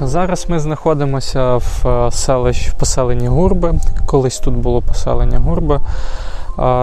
[0.00, 3.74] Зараз ми знаходимося в е, селищ, в поселенні Гурби.
[4.06, 5.80] Колись тут було поселення Гурби.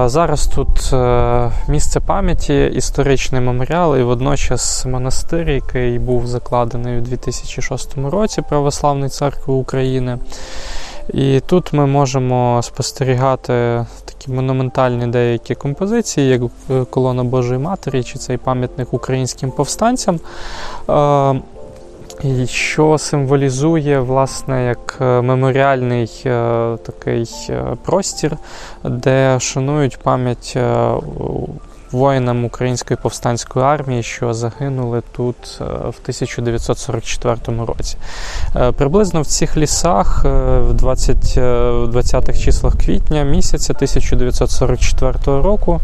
[0.06, 7.98] Зараз тут е, місце пам'яті, історичний меморіал і водночас монастир, який був закладений у 2006
[7.98, 10.18] році Православної церкви України.
[11.14, 18.20] І тут ми можемо спостерігати такі монументальні деякі композиції, як е, колона Божої Матері чи
[18.20, 20.20] цей пам'ятник українським повстанцям.
[22.46, 28.38] Що символізує власне як е, меморіальний е, такий е, простір,
[28.84, 30.58] де шанують пам'ять
[31.92, 37.98] воїнам Української повстанської армії, що загинули тут е, в 1944 році.
[38.56, 40.30] Е, Приблизно в цих лісах е,
[40.60, 45.80] в 20, е, в 20-х числах квітня місяця 1944 року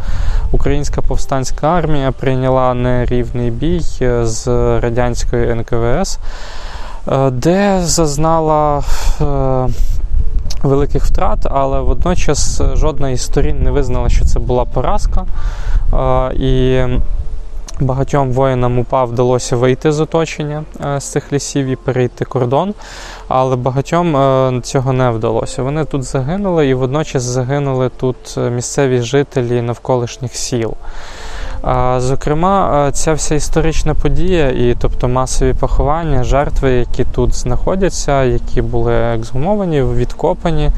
[0.52, 3.81] Українська повстанська армія прийняла нерівний бій
[4.23, 4.47] з
[4.80, 6.19] радянською НКВС,
[7.31, 8.84] де зазнала
[10.66, 15.25] великих втрат, але водночас жодна із сторін не визнала, що це була поразка.
[15.94, 16.83] Е, І
[17.80, 22.73] багатьом воїнам УПА вдалося вийти з оточення е, з цих лісів і перейти кордон,
[23.27, 25.63] але багатьом е, цього не вдалося.
[25.63, 30.73] Вони тут загинули і водночас загинули тут е, місцеві жителі навколишніх сіл.
[31.97, 38.61] Зокрема, е, ця вся історична подія, і тобто масові поховання, жертви, які тут знаходяться, які
[38.61, 40.72] були ексгумовані, відкопані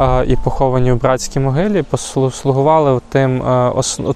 [0.00, 3.72] е, і поховані у братській могилі, послу- слугували тим е,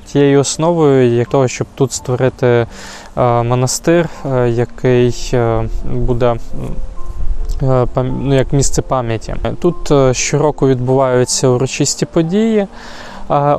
[0.06, 2.66] тією основою для того, щоб тут створити
[3.16, 4.08] монастир,
[4.46, 5.34] який
[5.84, 6.36] буде.
[7.96, 9.34] Ну, як місце пам'яті.
[9.60, 12.66] Тут щороку відбуваються урочисті події.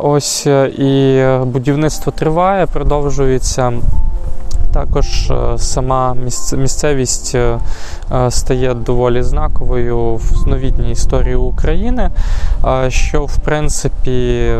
[0.01, 3.73] Ось е, і е, будівництво триває, продовжується.
[4.73, 6.15] Також е, сама
[6.57, 7.37] місцевість
[8.29, 12.11] стає доволі знаковою в новітній історії України,
[12.87, 14.51] що в принципі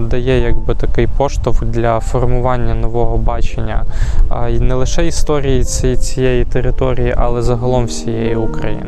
[0.00, 3.84] дає якби такий поштовх для формування нового бачення
[4.50, 5.64] і не лише історії
[5.96, 8.86] цієї території, але загалом всієї України.